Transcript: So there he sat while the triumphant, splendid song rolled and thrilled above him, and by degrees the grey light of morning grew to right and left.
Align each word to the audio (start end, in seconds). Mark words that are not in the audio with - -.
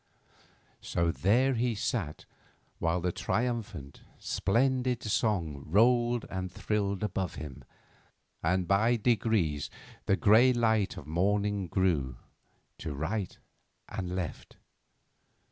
So 0.81 1.11
there 1.11 1.53
he 1.53 1.75
sat 1.75 2.25
while 2.79 3.01
the 3.01 3.11
triumphant, 3.11 4.01
splendid 4.17 5.03
song 5.03 5.61
rolled 5.67 6.25
and 6.27 6.51
thrilled 6.51 7.03
above 7.03 7.35
him, 7.35 7.63
and 8.41 8.67
by 8.67 8.95
degrees 8.95 9.69
the 10.07 10.15
grey 10.17 10.53
light 10.53 10.97
of 10.97 11.05
morning 11.05 11.67
grew 11.67 12.17
to 12.79 12.95
right 12.95 13.37
and 13.89 14.15
left. 14.15 14.55